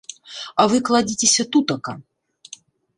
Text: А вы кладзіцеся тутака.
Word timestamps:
А 0.63 0.65
вы 0.71 0.77
кладзіцеся 0.89 1.43
тутака. 1.57 1.93